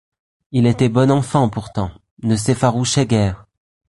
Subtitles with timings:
[0.51, 1.91] Il était bon enfant pourtant,
[2.23, 3.45] ne s’effarouchait guère.